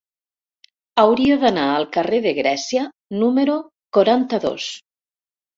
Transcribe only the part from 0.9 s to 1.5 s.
Hauria